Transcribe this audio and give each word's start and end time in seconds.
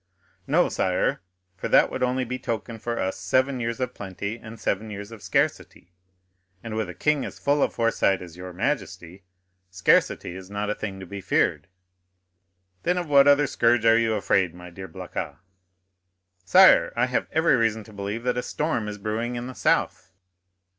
"No, 0.47 0.67
sire, 0.67 1.21
for 1.55 1.67
that 1.67 1.91
would 1.91 2.01
only 2.01 2.25
betoken 2.25 2.79
for 2.79 2.97
us 2.97 3.19
seven 3.19 3.59
years 3.59 3.79
of 3.79 3.93
plenty 3.93 4.35
and 4.39 4.59
seven 4.59 4.89
years 4.89 5.11
of 5.11 5.21
scarcity; 5.21 5.91
and 6.63 6.73
with 6.75 6.89
a 6.89 6.95
king 6.95 7.23
as 7.23 7.37
full 7.37 7.61
of 7.61 7.73
foresight 7.75 8.19
as 8.19 8.35
your 8.35 8.51
majesty, 8.51 9.25
scarcity 9.69 10.35
is 10.35 10.49
not 10.49 10.71
a 10.71 10.73
thing 10.73 10.99
to 10.99 11.05
be 11.05 11.21
feared." 11.21 11.67
"Then 12.81 12.97
of 12.97 13.09
what 13.09 13.27
other 13.27 13.45
scourge 13.45 13.85
are 13.85 13.99
you 13.99 14.15
afraid, 14.15 14.55
my 14.55 14.71
dear 14.71 14.87
Blacas?" 14.87 15.35
"Sire, 16.45 16.91
I 16.95 17.05
have 17.05 17.27
every 17.31 17.55
reason 17.55 17.83
to 17.83 17.93
believe 17.93 18.23
that 18.23 18.39
a 18.39 18.41
storm 18.41 18.87
is 18.87 18.97
brewing 18.97 19.35
in 19.35 19.45
the 19.45 19.53
south." 19.53 20.11